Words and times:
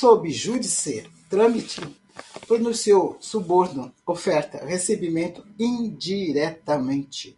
sub 0.00 0.26
judice, 0.32 1.08
trâmite, 1.30 1.80
pronunciou, 2.48 3.16
suborno, 3.20 3.94
oferta, 4.04 4.64
recebimento, 4.64 5.46
indiretamente 5.56 7.36